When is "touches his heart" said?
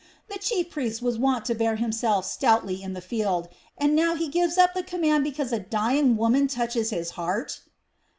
6.47-7.59